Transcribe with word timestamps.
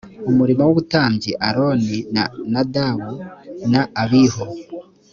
umurimo 0.29 0.61
w 0.65 0.71
ubutambyi 0.73 1.31
aroni 1.47 1.97
na 2.15 2.23
nadabu 2.51 3.13
na 3.71 3.81
abihu 4.01 4.45